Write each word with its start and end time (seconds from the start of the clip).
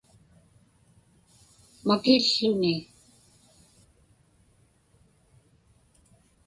makiłłuni 1.87 2.73